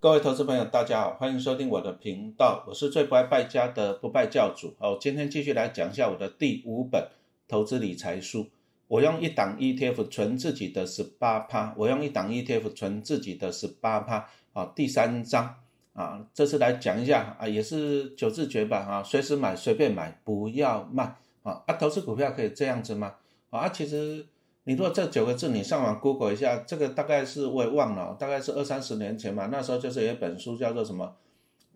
[0.00, 4.72] 各位投资朋友，大家好，欢迎收听我的频道，我是最不爱败家的不败教主。
[4.78, 7.08] 哦，今天继续来讲一下我的第五本
[7.48, 8.46] 投资理财书。
[8.86, 14.28] 我用一档 ETF 存自己的十八趴，我用一档 ETF 存自己的十八趴。
[14.52, 15.56] 啊，第三章
[15.94, 21.64] 啊，这次来讲一下啊，也是九字诀吧啊，随时买，随便买，不要卖啊。
[21.66, 23.16] 啊，投资股票可以这样子吗？
[23.50, 24.24] 啊，其实。
[24.68, 29.46] 你如果这九个字，你上网 Google 一下，这个大概是我也忘了，大概是二三十年前嘛。
[29.46, 31.06] 那时候就是有一本书叫做什么《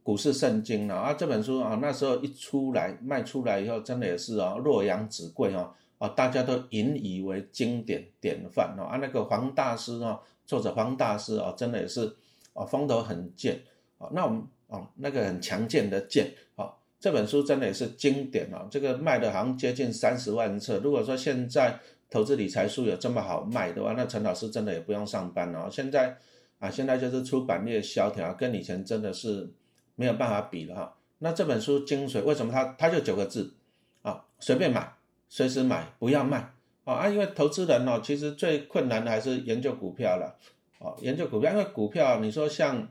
[0.03, 1.15] 股市圣经》了啊。
[1.15, 8.85] 这本书啊，那时候一出来卖出来以后，真的也是啊，洛阳纸贵哦，啊，大家都引以为经典典范哦。
[8.85, 12.15] 啊，那个黄大师哦，作者黄大师哦，真的也是
[12.53, 13.59] 啊，风头很健
[13.97, 14.07] 啊。
[14.13, 18.69] 那我们啊，那个很强健的健啊，这本书真的也是经典啊。
[18.71, 20.79] 这个卖的好像接近三十万册。
[20.81, 21.81] 如果说现在，
[22.13, 25.71] 投资理财书有这么好卖的话，那陈老师真的也不用上班了。
[25.71, 26.15] 现在
[26.59, 29.51] 啊，现在就是出版业萧条，跟以前真的是
[29.95, 30.95] 没有办法比了哈。
[31.21, 33.55] 那这本书精髓为什么它它就九个字
[34.03, 34.23] 啊？
[34.39, 34.93] 随便买，
[35.31, 36.53] 随时买，不要卖
[36.85, 36.93] 啊！
[36.95, 40.37] 啊，因为投资人哦，其实最困难的还是研究股票了
[40.81, 42.87] 哦，研究股票，因为股票你说像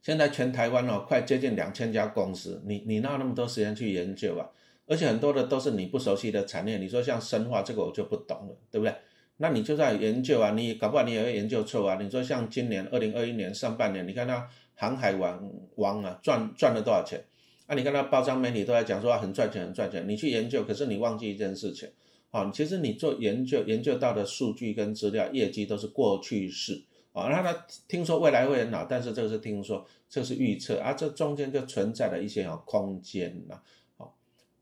[0.00, 4.46] 现在全台湾哦，快接近两千家公司，你你哪有那么多时间去研究啊？
[4.86, 8.94] 而且很多的都是你不熟悉的产业，你说像生化这个我就不懂了，对不对？
[9.38, 11.98] 那你就在研究啊，你搞不好你也会研究错啊。
[12.00, 17.22] 你说像今年二零二一年上半年，你看那航海王王啊赚赚了多少钱？
[17.66, 21.90] 啊，你看那包装媒体都在讲说很赚钱很赚钱，你去研究，可是你忘记一件事情，
[22.30, 27.28] 啊，其实你做研究研究到的数据跟资料业绩都是过去式啊。
[27.28, 33.60] 那他听说未来会很好，但是这个是听说，这是预测啊，这中间就存在了一些啊空间呐。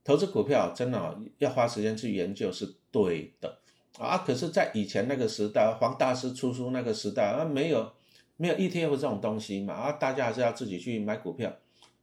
[0.05, 3.59] 投资股票真的要花时间去研究是对的
[3.99, 7.91] 啊，可是，在以前那个时代，黄大师出书那个时代啊，没有
[8.37, 11.51] 没有 ETF 这种东西嘛啊，大家还是要自己去买股票，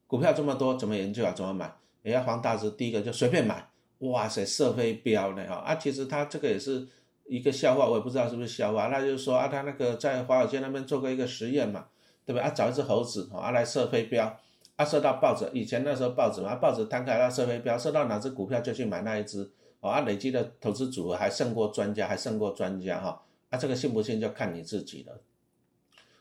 [0.08, 1.32] 股票这么多，怎么研究啊？
[1.34, 1.72] 怎么买？
[2.02, 3.70] 人家黄大师第一个就随便买，
[4.00, 6.88] 哇塞，射飞镖呢哈啊，其实他这个也是
[7.28, 11.86] 一个笑话，我也不知道是不是笑话，那就是说啊，他那个在华尔街那边做过一个实验嘛，
[12.26, 12.50] 对不对啊？
[12.50, 14.40] 找一只猴子啊来射飞镖。
[14.82, 19.48] 他射到报纸，以前那时候报纸嘛，报纸摊开，他射飞镖，射到哪只股票就去买那一只，
[19.80, 23.22] 哦，啊，累积的投资组合还胜过专家，还胜过专家哈，
[23.52, 25.22] 啊，这个信不信就看你自己了，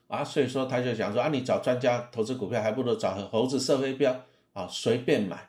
[0.09, 4.15] 啊，所以说他就想说啊，你找专家投资股票，还不如找猴子射飞镖，
[4.53, 5.49] 啊，随便买，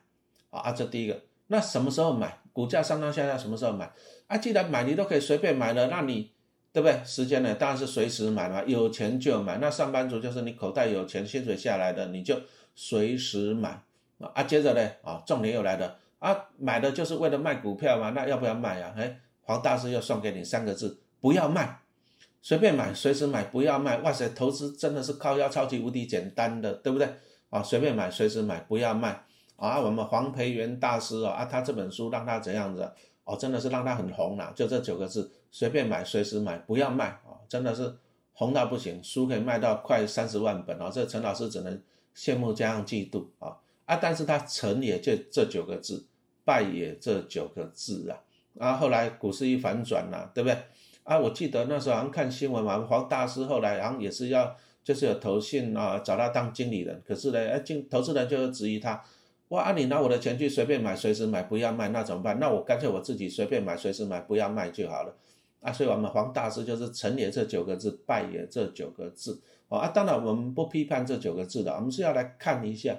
[0.49, 2.37] 啊，这第一个，那什么时候买？
[2.53, 3.91] 股价上上下下什么时候买？
[4.27, 6.31] 啊，既然买你都可以随便买了，那你
[6.71, 6.97] 对不对？
[7.03, 9.57] 时间呢，当然是随时买嘛，有钱就买。
[9.57, 12.39] 那上班族就是你口袋有钱，薪水下来的你就。
[12.75, 13.83] 随时买
[14.19, 14.43] 啊！
[14.43, 16.49] 接着呢啊，重点又来了啊！
[16.57, 18.11] 买的就是为了卖股票嘛？
[18.11, 18.93] 那要不要卖呀？
[18.95, 21.79] 哎，黄大师又送给你三个字：不要卖，
[22.41, 23.97] 随便买，随时买，不要卖。
[23.97, 27.07] 哇塞，投资真的是靠腰超级无敌简单的，对不对
[27.49, 27.63] 啊？
[27.63, 29.23] 随便买，随时买，不要卖
[29.55, 29.79] 啊！
[29.79, 32.91] 我们黄培元大师哦啊，他这本书让他怎样子
[33.23, 33.35] 哦？
[33.35, 37.41] 真的是让他很红了，就这九个字：随便买，随时买，不要卖啊！
[37.49, 37.95] 真的是
[38.33, 40.91] 红到不行，书可以卖到快三十万本哦。
[40.93, 41.81] 这陈老师只能。
[42.15, 43.95] 羡慕加上嫉妒啊啊！
[44.01, 46.05] 但是他成也这这九个字，
[46.45, 48.19] 败也这九个字啊！
[48.59, 50.57] 啊，后来股市一反转呐，对不对？
[51.03, 59.03] 啊，我记得那时候好像看新闻嘛，黄大师后来好像也是要就是有投信啊找他当经理人，可是呢，哎，经投资人就质疑他，
[59.49, 62.39] 哇，啊你拿我的钱去随便买，随时买，不要卖，那怎么办？
[62.39, 65.15] 那我干脆我自己随便买，随时买，不要卖就好了。
[65.61, 69.41] 啊，所以我们黄大师就是成也这九个字，败也这九个字。
[69.69, 72.97] 啊，当然我们不批判这九个字的，我们是要来看一下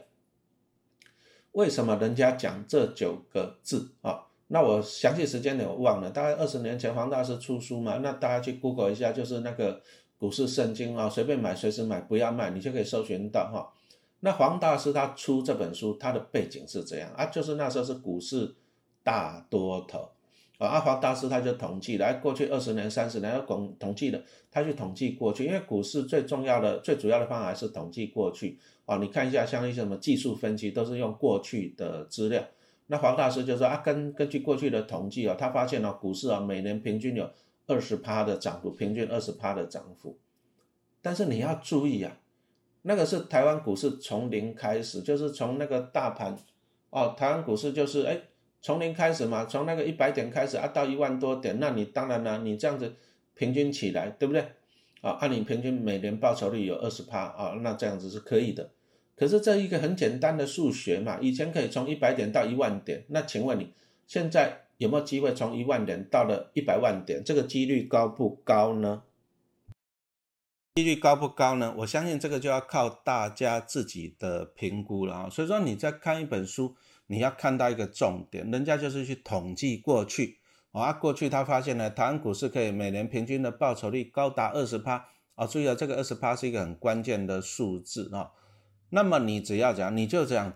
[1.53, 4.27] 为什么人家讲这九个字啊。
[4.49, 9.83] 那我详细时间我忘了，大概二十年前黄大师出书嘛，那大家去 Google 一下，就是那个
[10.19, 13.73] 股市圣经啊，随便买，随时买，不要卖，你就可以搜寻到哈。
[14.21, 18.55] 那黄大师他出这本书，他的背景是这样啊，就是那时候是股市
[19.03, 20.09] 大多头。
[20.67, 28.59] 阿华大师他就统计来过去二十年、三十年要统统计的，他去统计过去，因为股市最重要的、最主要的方法是统计过去。
[28.85, 32.43] 哦，你看一下像一些什么技术分析，都是用过去的资料。
[32.87, 37.31] 那黄大师就说啊，根根据过去的统计啊，他发现了股市啊每年平均有
[37.67, 40.19] 二十趴的涨幅，平均二十趴的涨幅。
[41.01, 42.19] 但是你要注意啊，
[42.83, 46.37] 那个是台湾股市从零开始，就是从那个大盘
[46.91, 48.21] 哦，台湾股市就是哎。
[48.63, 52.95] 从零开始嘛，从那个一百点开始啊，到一万多点，那你当然了，你这样子
[53.35, 54.41] 平均起来，对不对？
[55.01, 58.71] 啊，按你平均每年报酬率有二十趴啊，那这样子是可以的。
[59.17, 63.73] 可是这一个很简单的数学嘛，以前可以从一百点到一万点，那请问你
[64.07, 67.23] 现在有没有机会从一万点到了一百万点？
[67.25, 69.03] 这个几率高不高呢？
[70.77, 71.75] 几率高不高呢？
[71.79, 75.29] 我相信这个就要靠大家自己的评估了啊。
[75.29, 76.75] 所以说你在看一本书，
[77.07, 80.39] 你要看到一个重点，人家就是去统计过去
[80.73, 85.47] 啊，过去他发现呢，台湾股市可以每年平均的报酬率高达二十趴啊。
[85.47, 88.31] 注意了，这个二十趴是一个很关键的数字啊。
[88.91, 90.55] 那么你只要讲，你就讲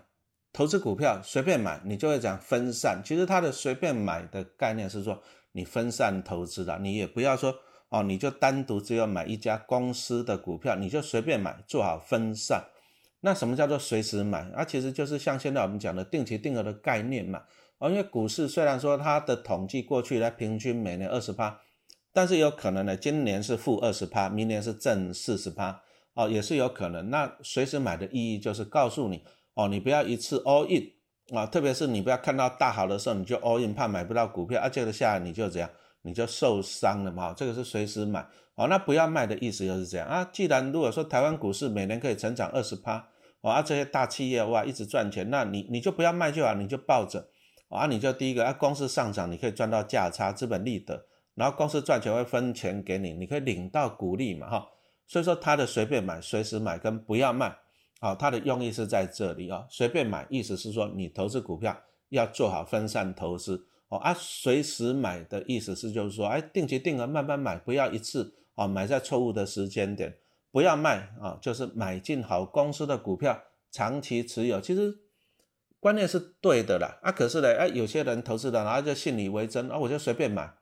[0.51, 3.01] 投资股票随便买，你就会讲分散。
[3.05, 5.21] 其实它的随便买的概念是说，
[5.51, 7.55] 你分散投资的，你也不要说。
[7.89, 12.65] 哦，你就单独只有买一家公司的股票，你就随便买，做好分散。
[13.21, 14.49] 那什么叫做随时买？
[14.51, 17.43] 啊，其实就是像现在我们讲的定期定额的概念嘛。
[17.79, 21.59] 哦，因为股市虽然说它的统计过去来平均每年二十趴，
[22.11, 25.81] 但是有可能呢，今年是负二十趴，明年是正四十趴，
[26.13, 27.09] 哦，也是有可能。
[27.09, 29.23] 那随时买的意义就是告诉你，
[29.53, 35.69] 哦，你不要一次 all in 啊，特别是你不要看到大好的时候你就 all in，怕买不到股票，啊，接着下来你就怎样。
[36.01, 37.33] 你就受伤了嘛？
[37.33, 40.23] 这个是随时买哦，那不要卖的意思就是这样啊。
[40.31, 43.07] 既然如果说台湾股市每年可以成长二十趴，
[43.41, 47.27] 哦，啊这些大企业哇一直赚钱，那你你就不要卖就好，你就抱着
[47.69, 51.05] 啊，你就第一个啊，公司上涨你可以赚到价差、资本利得，
[51.35, 54.67] 然后公司赚钱会分钱给你，你可以领到股利嘛哈。
[55.05, 57.55] 所以说它的随便买、随时买跟不要卖，
[57.99, 59.65] 啊，它的用意是在这里啊。
[59.69, 61.77] 随便买意思是说你投资股票
[62.09, 63.67] 要做好分散投资。
[63.89, 70.17] 哦啊，随时买的意思是，就是说，哎，定期定额慢慢买，不要一次啊买在错误的时间点，
[70.51, 73.41] 不要卖啊，就是买进好公司的股票，
[73.71, 74.59] 长期持有。
[74.59, 74.93] 其实
[75.79, 80.53] 观念是对的啦，啊，可是呢，哎，有些人投资的，然后就信以为真啊，我就随便买，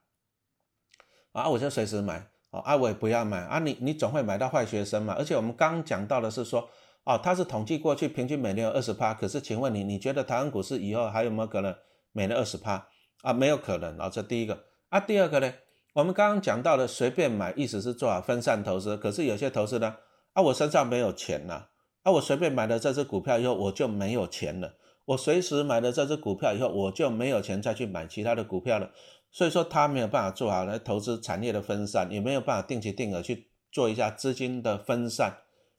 [1.31, 5.15] 啊，我就随时买，啊，我也不要买啊，你你总会买到坏学生嘛。
[5.17, 6.69] 而且我们刚讲到的是说，
[7.05, 11.75] 哦，它是统计过去平均每年有二十趴，可是请问你，你觉得台湾股市以后还有没有可能
[12.11, 12.87] 每年二十趴？
[13.21, 14.09] 啊，没有可能啊！
[14.09, 15.53] 这第一个啊，第二个呢？
[15.93, 18.97] 我们刚刚讲到的随便买，意思是做好分散投资。
[18.97, 19.95] 可是有些投资呢，
[20.33, 21.67] 啊，我身上没有钱呐，
[22.03, 24.73] 啊，我随便买了这只股票以后，我就没有钱了。
[25.05, 28.91] 我随时买了这只股票以后，我就没有钱再去买其他的股票了。
[29.31, 35.37] 所以说他没有办法做好来投资产业的分散，也没有办法定期定额去做一下资金的分散。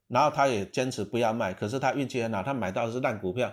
[0.08, 3.52] 然后他也坚持不要卖，可是他运气很好，他买到的是烂股票。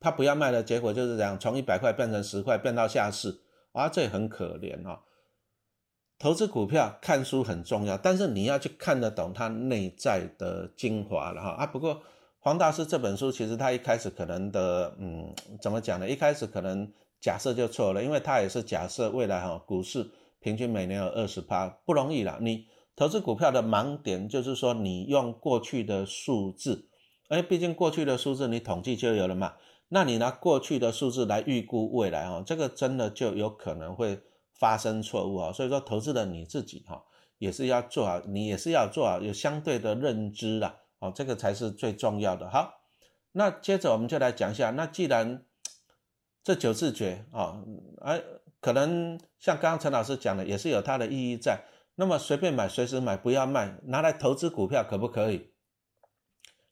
[0.00, 3.40] 他不要卖的结果就是这样，从一百块变成十块，变到下市，
[3.72, 5.00] 啊，这很可怜啊。
[6.18, 11.66] 投资股票看书很重要，但是你要去看得懂它内在的精华了哈啊。
[11.66, 12.02] 不过
[12.40, 16.08] 黄大师这本书其实他一开始可能的，嗯，怎么讲呢？
[16.08, 20.10] 一开始可能假设就错了，因为他也是假设未来哈股市
[20.40, 22.38] 平均每年有二十趴，不容易啦。
[22.40, 22.66] 你
[22.96, 26.88] 投资股票的盲点就是说你用过去的数字，
[27.28, 29.54] 哎，毕竟过去的数字你统计就有了嘛。
[29.88, 34.20] 那你拿过去的数字来预估未来哈，这个真的就有可能会
[34.52, 35.52] 发生错误啊。
[35.52, 37.04] 所以说，投资的你自己哈，
[37.38, 42.50] 也是要做好，你也是要做好有相对的认知啦，哦，这个才是最重要的。
[42.50, 42.82] 好，
[43.32, 45.44] 那接着我们就来讲一下，那既然
[46.44, 47.62] 这九字诀啊，
[48.02, 48.22] 哎，
[48.60, 51.64] 可能像刚刚陈老师讲的，也是有它的意义在。
[51.94, 55.50] 那么随便买，随时买，不要卖，拿来投资股票可不可以？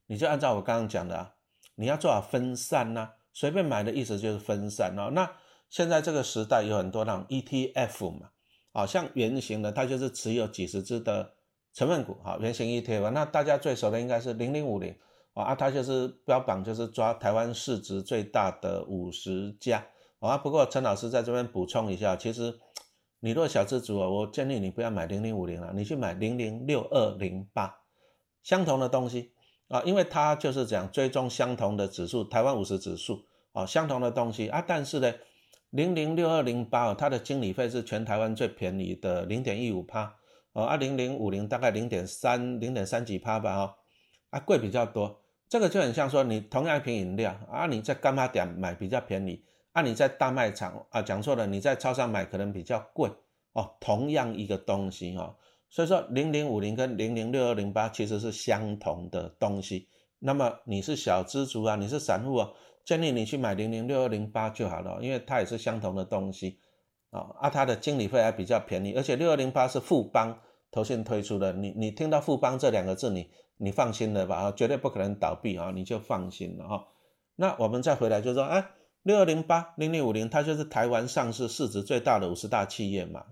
[0.06, 1.35] 你就按照我刚刚讲的啊。
[1.76, 5.10] 你要做好分散呐，随便买的意思就是分散哦。
[5.12, 5.30] 那
[5.68, 8.30] 现在这个时代有很多那种 ETF 嘛，
[8.72, 11.34] 啊，像圆形的，它就是持有几十只的
[11.74, 13.10] 成分股，哈，圆形 ETF。
[13.10, 14.96] 那大家最熟的应该是零零五零
[15.34, 19.86] 啊，它就是标榜就是抓台湾市值最大的五十家
[20.20, 20.38] 啊。
[20.38, 22.58] 不过陈老师在这边补充一下，其实
[23.20, 27.80] 你若小资主啊，我建议你不要买零零五零了，你去买零零六二零八，
[28.42, 29.32] 相同的东西。
[29.68, 35.12] 啊，因为它就是讲追踪相同的指数，台湾五十指数啊，相同的东西啊，但是呢，
[35.70, 40.14] 零零六二零八它的经理费是全台湾最便宜的零点一五趴，
[40.52, 43.76] 哦，啊零零五零大概零点三零点三几趴吧，哈，
[44.30, 49.42] 啊贵比较多，这个就很像说你同样一瓶饮料啊，你在干妈店买比较便宜，
[49.72, 53.10] 啊你在大卖场啊讲错了，你在超商买可能比较贵
[53.52, 55.34] 哦，同样一个东西哈。
[55.68, 59.88] 所以说，零零五零跟零零六二零八其实是相同的东西。
[60.18, 62.48] 那么你是小资族啊，你是散户啊，
[62.84, 66.58] 建议你去买零零六二零八就好了，因为它也是相同的东西
[67.10, 67.20] 啊。
[67.40, 70.38] 啊，它的经理费还比较便宜，而且六二零八是富邦
[70.70, 71.52] 投信推出的。
[71.52, 74.36] 你你听到富邦这两个字，你你放心了吧？
[74.36, 76.88] 啊，绝对不可能倒闭啊，你就放心了哈。
[77.34, 78.66] 那我们再回来就说，哎，
[79.02, 83.22] 六二零八零零五零，它就是台湾上市市值最大的五十大企业嘛。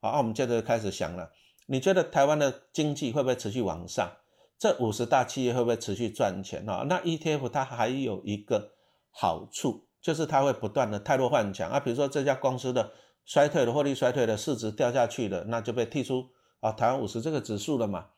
[0.00, 1.30] 好，我们接着开始想了。
[1.70, 4.10] 你觉得台湾的经济会不会持续往上？
[4.58, 6.66] 这五十大企业会不会持续赚钱？
[6.66, 8.72] 哈，那 ETF 它还有一个
[9.10, 11.78] 好处，就是它会不断的太弱换强啊。
[11.78, 12.90] 比如说这家公司的
[13.24, 18.08] 衰退的获利衰退的市值掉下去了，那就被剔出啊台湾五十这个指数了嘛。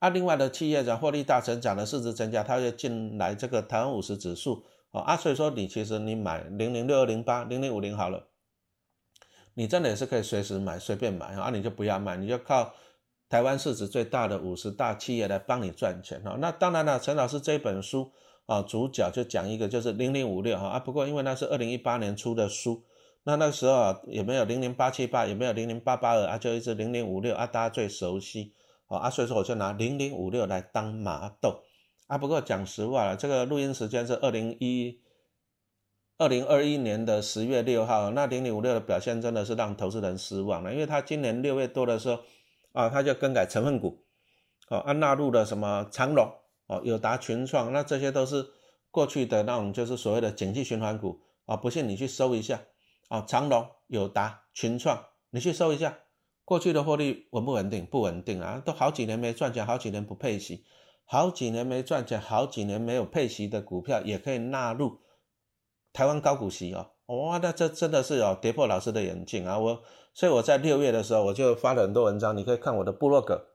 [0.00, 8.28] 啊，另外的企业讲获利大成长的市值增加，它就进来这个台湾五十指数啊啊，所以说你其实你买零零六二零八零零五零好了，
[9.54, 12.74] 你真的也是可以随时买随便买啊，你就不要买，你就靠
[13.28, 16.36] 台湾市值最大的五十大企业来帮你赚钱哈。
[16.40, 18.12] 那当然了，陈老师这本书
[18.46, 22.84] 啊，主角就讲一个就是零零五六哈啊，不过因为那是二零一八年出的书，
[23.24, 28.54] 那那时候啊也没有零零八七八，也没有零零八八二啊，就一直零零五六啊，大家最熟悉。
[28.86, 31.60] 啊，所以说我就拿零零五六来当麻豆
[32.06, 32.16] 啊。
[32.16, 34.98] 不过讲实话了，这个录音时间是二零一
[36.16, 42.20] 二零二一年的十月六号，那零零五六的表现真的是让投资人失望了，因为他今年六月多的时候
[42.72, 44.04] 啊，他就更改成分股，
[44.68, 46.32] 哦，按纳入了什么长隆
[46.66, 48.46] 哦、友达、群创，那这些都是
[48.90, 51.56] 过去的那种就是所谓的景气循环股啊。
[51.56, 52.62] 不信你去搜一下
[53.08, 55.98] 啊，长隆、友达、群创，你去搜一下。
[56.44, 57.84] 过去的获利稳不稳定？
[57.84, 60.64] 不稳定啊，都好几年没赚钱，好几年不配息，
[61.04, 65.00] 好几年没赚钱，好几年没有配息的股票也可以纳入
[65.92, 66.92] 台湾高股息哦。
[67.08, 69.58] 哇，那这真的是哦跌破老师的眼镜啊！
[69.58, 69.82] 我
[70.14, 73.48] 所以我在六月的时候我就发了很多文章，你可以看我的部落格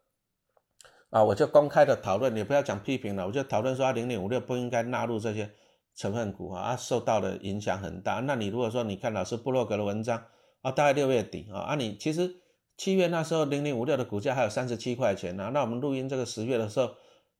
[1.09, 5.51] 啊，我就公开的讨论，你不要讲批评了，我就讨论说零零五六不应该纳入这些
[5.95, 8.19] 成分股啊，受到的影响很大。
[8.19, 10.23] 那你如果说你看老师部落格的文章
[10.61, 12.39] 啊，大概六月底啊，啊你其实。
[12.75, 15.51] 七月那时候，零零五六的股价还有三十七块钱呢。
[15.53, 16.89] 那我们录音这个十月的时候，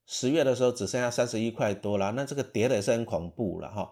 [0.05, 2.12] 十月的时候只剩下三十一块多了。
[2.12, 3.91] 那这个跌的也是很恐怖了哈。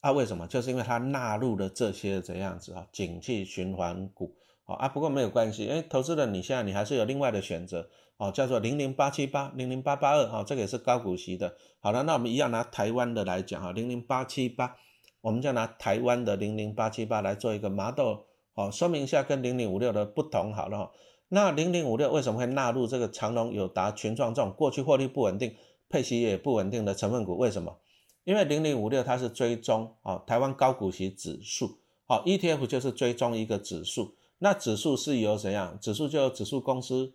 [0.00, 0.46] 啊，为什么？
[0.46, 4.88] 就是因为它纳入了这些这样子啊，景气循环股啊。
[4.88, 11.54] 不过没有关系，因为投资人你现在你还是有另外的选择哦，叫做零零八七八、零零八八二哈，这个也是高股息的。
[11.80, 14.76] 好了，那我们一样拿台湾的来讲哈，零零八七八，
[15.20, 18.24] 我们就拿台湾的零零八七八来做一个麻豆。
[18.54, 20.90] 好，说明一下跟零零五六的不同好了哈。
[21.28, 25.54] 那零零五六为什么会纳入这个长隆、友达、群创这种过去获利不稳定、
[25.88, 27.36] 配息也不稳定的成分股？
[27.36, 27.76] 为什么？
[28.24, 35.78] 因为零零五六它是追踪啊台湾高股息指数，好 ETF 就是追踪一个指数，那指数是由怎样？
[35.80, 37.14] 指数就由指数公司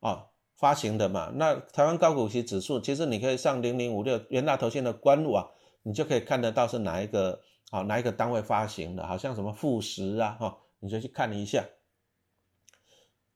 [0.00, 1.32] 啊发行的嘛。
[1.34, 5.50] 那台湾高股息指数，其实你可以上零零五六元大投信的官网，
[5.82, 10.58] 你就可以看得到是哪一个啊哪一个单位发行的，好像什么富时啊哈。
[10.78, 11.64] 你就去看一下，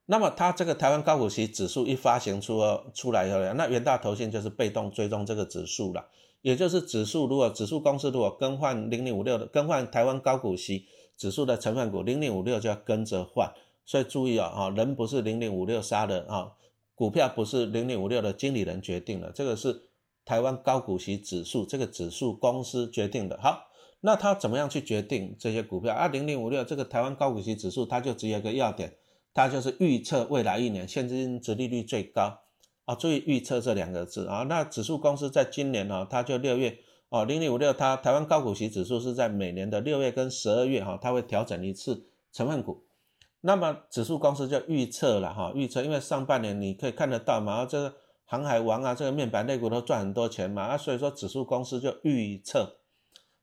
[0.04, 2.60] 那么它这个台湾高股息指数一发行出
[2.92, 6.10] 出来以后，那元大投信就是被动追踪这个指数了，
[6.42, 13.52] 也就是指数如果指数公司如果更换零零五六的更换台湾高股息指数的成分股，零零五六就要跟着换，
[13.84, 16.52] 所以注意啊啊，人不是零零五六杀的啊，
[16.94, 19.88] 股票不是零零五六的经理人决定的，这个是
[20.24, 23.38] 台湾高股息指数这个指数公司决定的。
[23.40, 23.66] 好。
[24.02, 25.92] 那他怎么样去决定这些股票？
[25.94, 28.96] 啊，零零五六这个台湾高股息指数，它就只有一个要点，
[29.34, 32.38] 它就是预测未来一年现金值利率最高
[32.90, 32.94] 啊。
[32.94, 34.44] 注意预测这两个字啊。
[34.48, 36.78] 那指数公司在今年呢，它就六月
[37.08, 42.82] 哦，零零五六它台湾高股息指数是在每年的六月跟十二月哈，它会调整一次成分股。
[43.40, 47.94] 那么指数公司就预测了哈，预测因为上半年你可以看得到嘛，这个
[48.26, 52.76] 航海王啊，这个面板类股都赚很多钱嘛，啊，所以说指数公司就预测。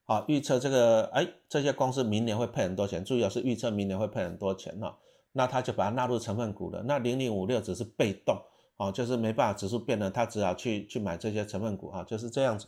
[0.08, 4.96] 啊，预测这个，哎，这些公司明年会配很多钱，注意啊，是预测明年会配很多钱哈，
[5.32, 6.82] 那他就把它纳入成分股了。
[6.84, 8.40] 那零零五六只是被动，
[8.78, 12.66] 哦，就是没办法，指数变了，他只好去去买这些成分股啊，就是这样子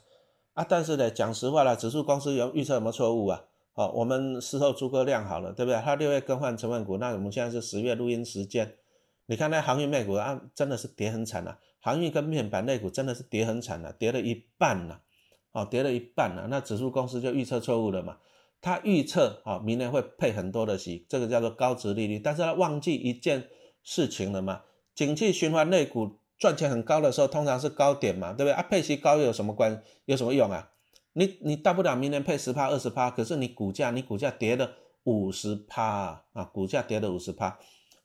[0.52, 0.66] 啊。
[0.68, 3.42] 但是呢，讲实话了，指数公司有预测有没有错误啊？
[3.72, 5.80] 好，我们事后诸葛亮好了，对不对？
[5.80, 8.76] 他六月更换成分股，那我们现在是十月录音时间，
[9.24, 15.00] 你看那航运类股啊，真的是跌很惨啊，航运跟面板类股真的是跌很惨啊，跌了一半了。
[15.52, 18.18] 哦，跌了一半了，那指数公司就预测错误了嘛？
[18.60, 23.48] 他预测啊，明年会配很多的息，这个叫做高值利率，但是他忘记一件
[23.82, 24.62] 事情了嘛？
[25.00, 28.52] 景气循环类股赚钱很高的时候，通常是高点嘛，对不对？
[28.52, 30.72] 啊，配息高有什么关，有什么用啊？
[31.14, 34.72] 你你大不了明年配十趴二十趴，可是你股价你股价跌了
[35.04, 37.58] 五十趴啊，股价跌了五十趴，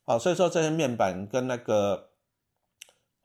[0.06, 2.08] 好，所以说这些面板跟那个。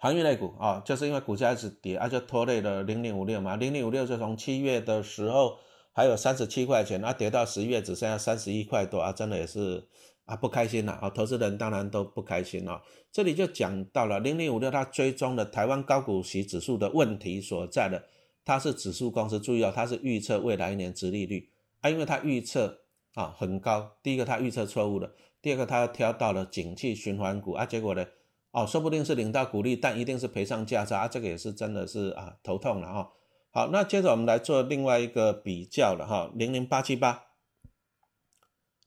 [0.03, 3.55] 航运类股啊，就是因为股价一直跌，啊就拖累了零零五六嘛。
[3.55, 5.59] 零零五六就从七月的时候
[5.93, 9.87] 还有三十七块钱，啊跌到十月只剩下三十一块多啊，真的也是
[10.31, 11.09] 啊不开心了啊。
[11.09, 12.81] 投资人当然都不开心了。
[13.11, 18.03] 这里就讲到了零零五六它追踪的台湾高股息指数的问题所在的，
[18.45, 21.49] 它是指数公司，注意哦，它是预测未来一年殖利率
[21.81, 22.79] 啊，因为它预测
[23.15, 25.11] 啊很高，第一个它预测错误了，
[25.41, 28.05] 第二个它挑到了景气循环股啊，结果呢？
[28.51, 33.09] 哦，说不定是领到股利，但一定是赔上价差，这个也是真的是啊头痛了哈。
[33.53, 37.30] 好，那接着我们来做另外一个比较了哈，零零八七八。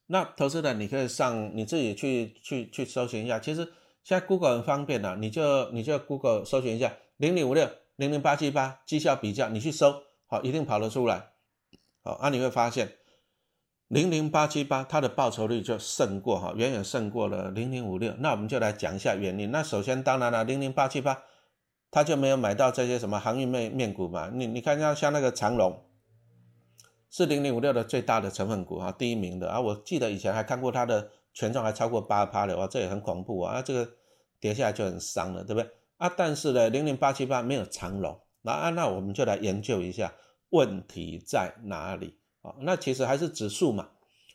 [0.07, 3.65] 那投资人你可以上你自己去去去搜寻一下，其实
[4.03, 11.31] 现在 Google 很方便啊，你就你就 Google 搜寻一下零零五六零零八七八绩效比较，你去搜，好，一定跑得出来。
[12.03, 12.93] 好，啊，你会发现
[13.89, 18.13] 零零八七八它的报酬率就胜过哈，远远胜过了零零五六。
[18.19, 19.51] 那我们就来讲一下原因。
[19.51, 21.23] 那首先当然了，零零八七八
[21.91, 24.29] 它就没有买到这些什么航运面面股嘛。
[24.31, 25.83] 你你看像像那个长龙
[27.15, 29.61] 是零零五六的最大的成分股啊，第一名的啊。
[29.61, 31.11] 我记得以前还看过它的。
[31.37, 33.61] 权重还超过八趴的哇，这也很恐怖啊！
[33.61, 33.91] 这个
[34.39, 36.09] 跌下来就很伤了，对不对啊？
[36.17, 40.15] 但是呢，零零八七八没有长龙，那啊，那我们就来研究一下
[40.51, 42.55] 问题在哪里啊？
[42.61, 43.89] 那其实还是指数嘛。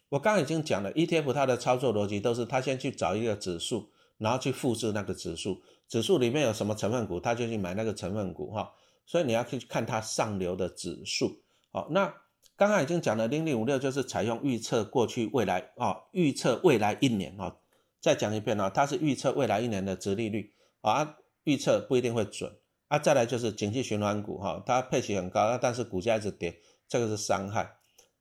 [0.09, 8.73] 我刚刚已经讲了，ETF 它的操作逻辑都是它先去找一个指数，然后去复制那个指数，指数里面有什么成分股，它就去买那个成分股哈。
[9.05, 11.39] 所以你要去看它上流的指数，
[11.71, 12.13] 好，那。
[12.59, 17.55] 刚刚已经讲了，零零五六就是采用预测过去未来啊，预测未来一年啊，
[18.01, 22.51] 再讲一遍啊，它是预测未来一年的值利率啊，预测不一定会准
[22.89, 22.99] 啊。
[22.99, 27.77] 再来就是景气循环股哈，它配息很高，但是股价一直跌，这个是伤害。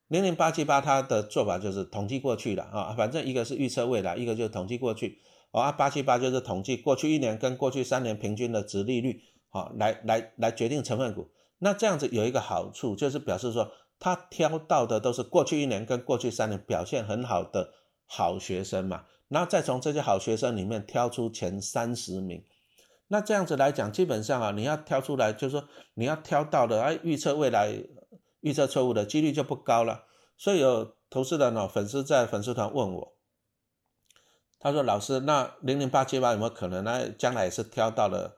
[0.06, 5.18] 零零八七八它的做法就是统计过去的啊，反正一个是预测未来，一个就是统计过去
[5.50, 5.72] 啊。
[5.72, 11.28] 八七八就是统计过去一年跟过去三年平均的值利率啊，来来来决定成分股。
[11.58, 13.68] 那这样子有一个好处，就是表示说。
[13.98, 17.72] 他挑到的都是过去一年跟过去三年表现很好的
[18.06, 22.44] 好学生嘛，然后再从这些好学生里面挑出前三十名。
[23.08, 27.72] 那这样子来讲，基本上啊，你要挑出来，就是说你要挑到的，哎，预测未来
[28.40, 30.04] 预测错误的几率就不高了。
[30.36, 33.16] 所以有投资人哦，粉丝在粉丝团问我，
[34.60, 36.84] 他说：“老师，那零零八七八有没有可能？
[36.84, 38.36] 那将来也是挑到了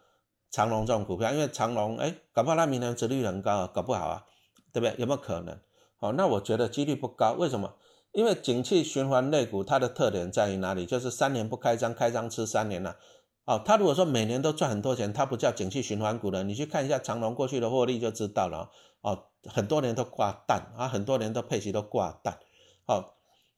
[0.51, 1.33] 长隆这种股票？
[1.33, 4.25] 因为长隆，哎，搞不好它明年值率很高，搞不好啊。”
[4.73, 4.95] 对不对？
[4.99, 5.59] 有没有可能？
[5.99, 7.33] 好，那我觉得几率不高。
[7.33, 7.75] 为什么？
[8.13, 10.85] 因为景气循环类股它的特点在于哪里？
[10.85, 12.97] 就是三年不开张，开张吃三年了。
[13.45, 16.43] 哦，它如果说每年都赚很多钱，它不叫景气循环股了。
[16.43, 18.71] 你去看一下长隆过去的获利就知道了。
[19.03, 22.39] 哦，很多年都挂蛋啊，很多年都配息都挂蛋。
[22.87, 23.15] 好，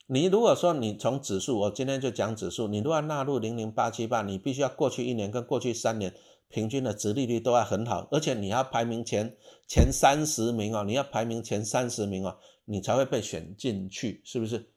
[0.06, 6.14] 你如果说你从指数，我今天就讲指数，你如果纳入零零八七八，你必须要过去一年跟过去三年。
[6.52, 9.34] 平均的值利率都要很好，而且你要排名前
[9.66, 12.36] 前三十名哦，你要排名前三十名哦，
[12.66, 14.68] 你才会被选进去，是不是？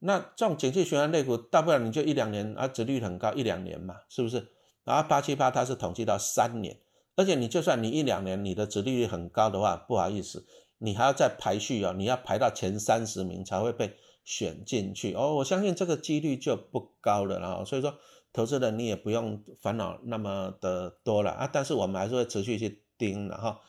[0.00, 4.46] 那这种景气循环类股，大不了你就一两年啊，值率很高，一两年嘛，是不是？
[4.84, 6.78] 然后八七八它是统计到三年，
[7.16, 17.98] 而且你就算你一两年你的值利率很高的话，不好意思，你还要再排序哦，你要排到前三十名才会被选进去哦，我相信这个几率就不高了啦，所以说。
[18.34, 23.60] 投资人你也不用烦恼那么的多了啊，但是我们还是会持续去盯的哈。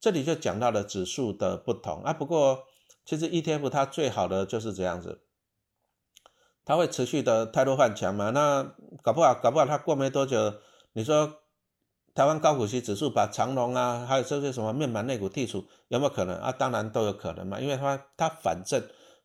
[0.00, 2.64] 这里就讲到了指数的不同啊，不过
[3.04, 5.20] 其实 ETF 它最好的就是这样子，
[6.64, 8.30] 它会持续的太多换强嘛。
[8.30, 10.54] 那搞不好搞不好它过没多久，
[10.94, 11.40] 你说
[12.14, 16.50] 台湾高股息指数把长隆啊，还有这些什么面板类股剔除，有没有可能啊？
[16.50, 18.82] 当然都有可能嘛，因为它它反正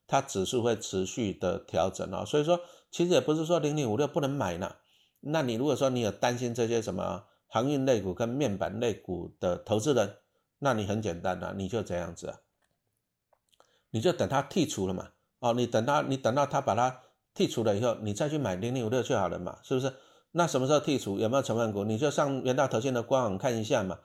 [0.08, 2.60] 它指数会持续的调整啊，所以说
[2.92, 4.76] 其实也不是说零零五六不能买了。
[5.22, 10.16] 那你如果说你有担心这些什么航运类股跟面板类股的投资人，
[10.60, 12.38] 那你很简单的，你就这样子啊，
[13.92, 17.02] 你就等它剔除了嘛，哦，你等到，你等到它把它
[17.36, 19.94] 剔除了以后，你再去买零零五六就好了嘛，是不是？
[20.32, 21.18] 那什么时候剔除？
[21.18, 21.84] 有没有成分股？
[21.84, 23.98] 你就上元大投信的官网看一下嘛，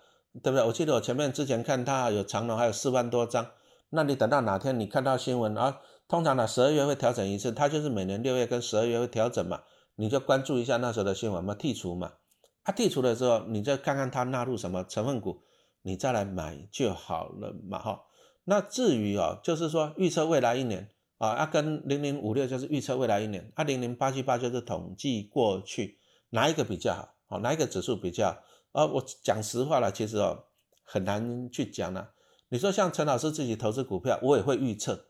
[0.42, 0.66] 对不对？
[0.66, 3.46] 我记得我前面之前看它有长龙，还有四万多张，
[3.90, 5.80] 那你等到哪天你看到新闻啊？
[6.08, 9.62] 通常呢十二月会调整一次，它就是每年六月跟十二月会调整嘛。
[9.96, 12.14] 你就关注一下那时候的新闻嘛，剔除嘛，
[12.62, 15.42] 它剔除的时候，你再看看它纳入什么成分股，
[15.82, 18.04] 你再来买就好了嘛，哈。
[18.44, 25.98] 那至于哦，就是说预测未来一年啊，啊跟零零五六就是预测未来一年，啊零零八七八就是统计过去，
[26.30, 27.14] 哪一个比较好？
[27.26, 28.42] 好，哪一个指数比较？
[28.72, 30.46] 啊，我讲实话了，其实哦
[30.82, 32.10] 很难去讲了。
[32.48, 35.06] 你说像陈老师自己投资股票，我也会预测，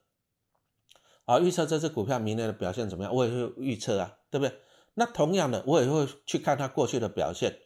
[1.25, 4.55] 啊预测这只股票明年的表现怎么样，我也会预测啊，对不对？
[4.95, 7.59] 那同样的，我也会去看它过去的表现，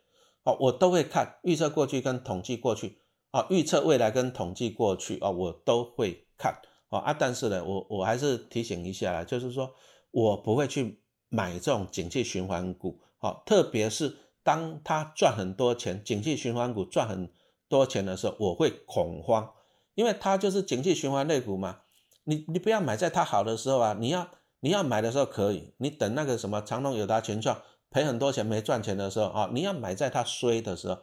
[0.45, 6.55] 哦，我都会看预测过去跟统计过去，啊，预测未来跟统计过去，啊，我都会看，
[6.89, 9.75] 哦啊，但是呢，我我还是提醒一下啦，就是说
[10.11, 17.31] 我不会去买这种景气循环股，哦，特别是当它赚很多钱，景气循环股赚很
[17.69, 19.53] 多钱的时候，我会恐慌，
[19.95, 21.81] 因为它就是景气循环类股嘛，
[22.25, 24.31] 你你不要买在它好的时候啊，你要。
[24.61, 30.99] 你要买的时候可以，你等那个什么长隆、友达、全创赔很多钱没赚钱的时候啊，你要买在它衰的时候，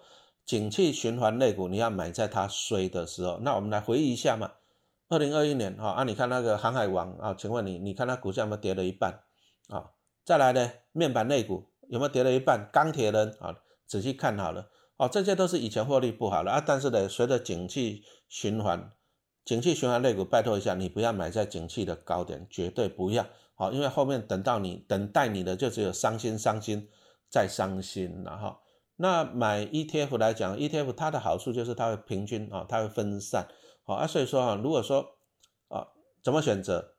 [0.46, 3.40] 景气循环类股你要买在它衰的时候。
[3.42, 4.52] 那我们来回忆一下嘛，
[5.10, 9.22] 二零二一年哈啊，你看那个航海王啊，请问你，你看它股价有没有跌了一半
[9.70, 9.92] 啊？
[10.24, 12.70] 再来呢，面板类股有没有跌了一半？
[12.72, 13.56] 钢铁人啊，
[13.88, 18.92] 仔细看好了哦，这些都是以前获利不好了啊，但是呢，随着景气循环，
[19.44, 26.88] 景气循环类股，拜托一下，你不要买在景气的高点，绝对不要好，因为后面等到你等待你的就只有伤心伤心
[27.30, 28.60] 再伤心了哈。
[28.98, 33.48] 那买 ETF 来讲，ETF 它的好处就是它会平均啊，它会分散
[33.84, 35.18] 好啊，所以说啊，如果说
[35.70, 35.88] 啊，
[36.22, 36.94] 怎么选择？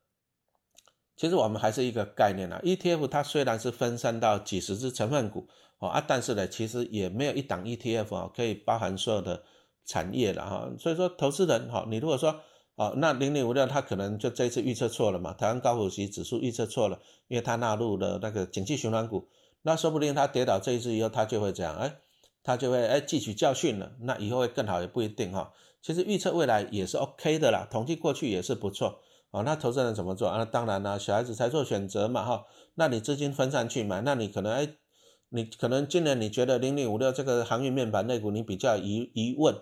[1.16, 9.42] 其实我们还是一个概念啊，ETF 它虽然是分散到几十只成分股啊，但是呢，其实也没有一档 ETF 啊可以包含所有的
[9.86, 10.70] 产业的哈。
[10.78, 12.40] 所以说，投资人哈，你如果说
[12.76, 19.28] 哦，那零零五六它可能就这一次预测错了嘛，台湾高股息指数预测错了，因为它纳入了那个景气循环股，
[19.62, 21.96] 那说不定它跌倒这一次以后，它就会这样，哎，
[22.42, 25.52] 它就会哎汲取教训了，那以后会更好也不一定哈。
[25.80, 29.00] 其实预测未来也是 OK 的啦，统计过去也是不错。
[29.30, 30.44] 哦，那投资人怎么做啊？
[30.44, 32.44] 当然啦，小孩子才做选择嘛，哈。
[32.74, 34.68] 那你资金分散去买，那你可能哎，
[35.30, 39.54] 你可能今年你觉得零零五六这个航运面板类股你比较疑疑问，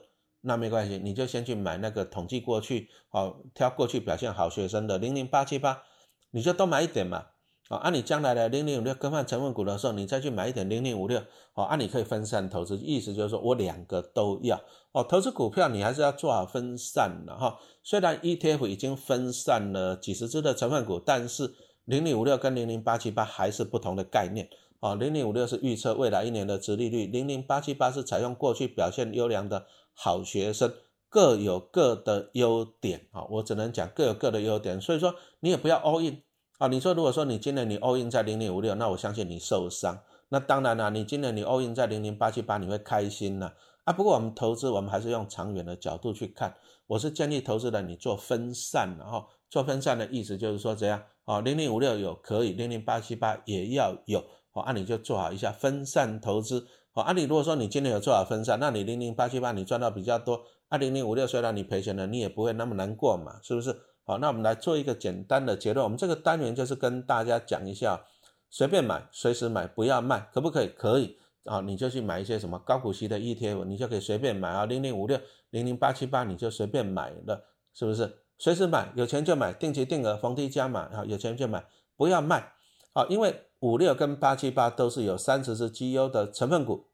[0.44, 5.82] 那没关系，你就先去买那个统计过去，哦，挑过去表现好学生的零零八七八，
[6.30, 7.26] 你就多买一点嘛。
[7.70, 11.18] 啊，按你将来的零零五六更换成分股的时候，你再去买一点零零五六，
[11.54, 14.60] 哦，按你可以分散投资，意思就是说我两个都要，
[14.92, 17.58] 哦，投资股票你还是要做好分散的哈。
[17.82, 21.54] 虽然 ETF 已经分散了几十只的成分股，但是
[21.86, 24.46] 零零五六跟零零八七八还是不同的概念，
[24.80, 30.74] 哦，零零五六是预测未来一年的值利率，零零八七八是采用过去表现优良的好学生，
[31.08, 36.22] 各有各的优点，啊，我只能讲各有各的优点，所以说你也不要 all in。
[36.58, 39.98] 啊，你说如果说你今年你 all in 在零零五六，那我相信你受伤。
[40.28, 43.92] 那当然了，你今年你 all in 在零零八七八，你会开心了啊。
[43.92, 46.54] 不过我们投资，我们还是用长远的角度去看。
[46.86, 51.02] 我是建议投资人你做分散，然后做分散的意思就是说怎样？
[51.24, 54.24] 哦，零零五六有可以，零零八七八也要有。
[54.52, 56.68] 哦，啊你就做好一下分散投资。
[56.94, 63.76] 哦，啊你如果说你今年有做好分散，那你零零八七八你赚到比较多，啊零零五六虽然你赔钱了，你也不会那么难过嘛，是不是？
[64.04, 65.82] 好，那我们来做一个简单的结论。
[65.82, 68.04] 我们这个单元就是跟大家讲一下，
[68.48, 70.68] 随便买，随时买，不要卖，可不可以？
[70.68, 75.18] 可以啊，你就去买一些什么高股息的 ETF，你就可以随便买啊，零零五六、
[75.50, 78.18] 零零八七八，你就随便买了，是不是？
[78.38, 81.64] 随时买，有钱就买，定期定额，逢低加码啊，有钱就买，
[81.96, 82.52] 不要卖
[82.92, 86.84] 啊，因为五六跟八七八都是有三十只绩优的成分股，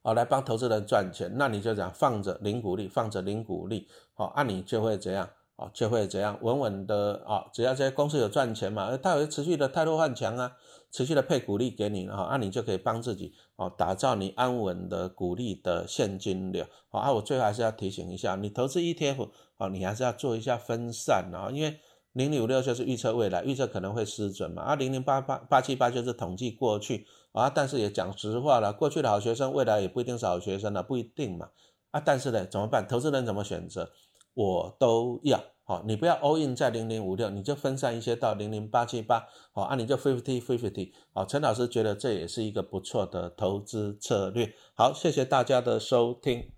[0.00, 5.28] 好，来帮投资人赚钱，那你就讲放着零股利，放着零股利，好，那你就会怎样？
[5.56, 7.46] 啊，就会怎样稳稳的啊？
[7.52, 10.52] 只要这些公司有赚钱嘛，它有持续的态度换强啊，
[10.92, 16.64] 持续的配股利给你啊，那你就可以帮自己啊，打造你安稳的股利的现金流。
[16.90, 21.80] 好啊，我最后还是要提醒一下，你投资 ETF 啊，你还是要做一下分散啊，因为
[22.16, 24.62] 零零五六就是预测未来，预测可能会失准嘛。
[24.62, 31.50] 啊，零零八八八七八就是统计过去啊，但是也讲实话了，过去的好学生未来也不一定是好学生了，不一定嘛。
[31.90, 32.86] 啊，但是呢，怎么办？
[32.88, 33.90] 投资人怎么选择？
[34.32, 44.54] 我都要好，你不要 all in 在零零五六，你就分散一些到零零八七八，好，啊，你就 fifty fifty，好，陈老师觉得这也是一个不错的投资策略。
[44.74, 46.55] 好，谢谢大家的收听。